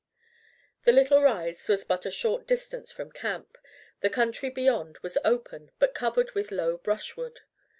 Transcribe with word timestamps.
The 0.83 0.91
little 0.91 1.21
rise 1.21 1.69
was 1.69 1.83
but 1.83 2.07
a 2.07 2.09
short 2.09 2.47
distance 2.47 2.91
from 2.91 3.11
camp, 3.11 3.55
the 3.99 4.09
country 4.09 4.49
beyond 4.49 4.97
was 5.03 5.15
open 5.23 5.69
but 5.77 5.91
was 5.91 5.97
covered 5.99 6.31
with 6.33 6.49
low 6.49 6.77
brushwood. 6.77 7.41